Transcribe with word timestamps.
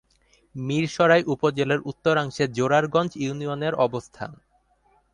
মীরসরাই 0.55 1.23
উপজেলার 1.25 1.79
উত্তরাংশে 1.81 2.43
জোরারগঞ্জ 2.47 3.11
ইউনিয়নের 3.15 3.73
অবস্থান। 3.77 4.31